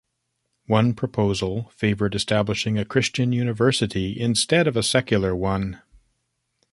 [0.65, 5.79] One proposal favoured establishing a Christian university instead of a secular one.